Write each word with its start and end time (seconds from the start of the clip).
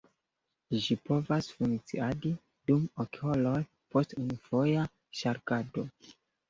Ĝi 0.85 0.95
povas 1.09 1.49
funkciadi 1.59 2.33
dum 2.71 2.89
ok 3.05 3.23
horoj 3.27 3.55
post 3.93 4.21
unufoja 4.25 4.91
ŝargado. 5.23 5.91